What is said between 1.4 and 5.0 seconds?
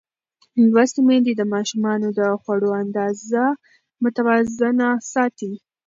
ماشومانو د خوړو اندازه متوازنه